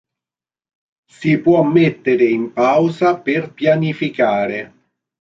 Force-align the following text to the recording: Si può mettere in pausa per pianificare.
Si 1.13 1.37
può 1.37 1.61
mettere 1.61 2.25
in 2.25 2.53
pausa 2.53 3.19
per 3.19 3.53
pianificare. 3.53 4.73